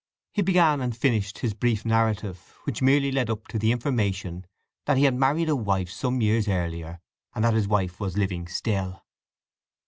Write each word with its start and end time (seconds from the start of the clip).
He 0.33 0.41
began 0.41 0.81
and 0.81 0.97
finished 0.97 1.37
his 1.37 1.53
brief 1.53 1.85
narrative, 1.85 2.57
which 2.63 2.81
merely 2.81 3.11
led 3.11 3.29
up 3.29 3.47
to 3.49 3.59
the 3.59 3.71
information 3.71 4.47
that 4.87 4.97
he 4.97 5.03
had 5.03 5.13
married 5.13 5.47
a 5.47 5.55
wife 5.55 5.91
some 5.91 6.21
years 6.21 6.47
earlier, 6.47 6.97
and 7.35 7.43
that 7.43 7.53
his 7.53 7.67
wife 7.67 7.99
was 7.99 8.17
living 8.17 8.47
still. 8.47 9.03